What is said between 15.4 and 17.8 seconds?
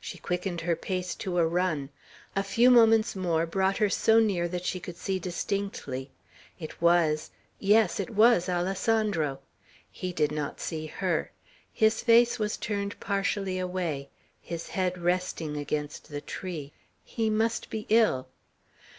against the tree; he must